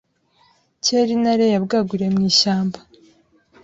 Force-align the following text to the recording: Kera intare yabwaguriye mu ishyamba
Kera 0.83 1.11
intare 1.15 1.45
yabwaguriye 1.53 2.09
mu 2.15 2.21
ishyamba 2.31 2.77